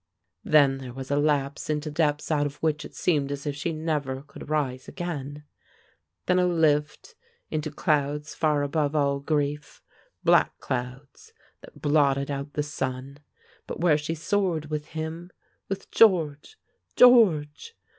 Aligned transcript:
Then 0.43 0.79
there 0.79 0.95
was 0.95 1.11
a 1.11 1.17
lapse 1.19 1.69
into 1.69 1.91
depths 1.91 2.31
out 2.31 2.47
of 2.47 2.55
which 2.55 2.83
it 2.83 2.95
seemed 2.95 3.31
as 3.31 3.45
if 3.45 3.55
she 3.55 3.71
never 3.71 4.23
could 4.23 4.49
rise 4.49 4.87
again; 4.87 5.43
then 6.25 6.39
a 6.39 6.47
lift 6.47 7.13
into 7.51 7.69
clouds 7.69 8.33
far 8.33 8.63
above 8.63 8.95
all 8.95 9.19
grief, 9.19 9.83
black 10.23 10.57
clouds, 10.57 11.33
that 11.61 11.83
blotted 11.83 12.31
out 12.31 12.53
the 12.53 12.63
sun, 12.63 13.19
but 13.67 13.79
where 13.81 13.95
she 13.99 14.15
soared 14.15 14.71
with 14.71 14.87
him, 14.87 15.29
with 15.69 15.91
George, 15.91 16.57
George! 16.95 17.75